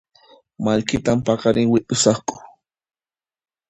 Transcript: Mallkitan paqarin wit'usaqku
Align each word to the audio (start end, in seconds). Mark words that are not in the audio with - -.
Mallkitan 0.63 1.19
paqarin 1.25 1.71
wit'usaqku 1.73 2.35